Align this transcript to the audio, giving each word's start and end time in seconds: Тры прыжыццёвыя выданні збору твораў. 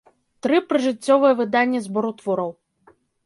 Тры 0.45 0.61
прыжыццёвыя 0.71 1.33
выданні 1.43 1.79
збору 1.87 2.11
твораў. 2.21 2.51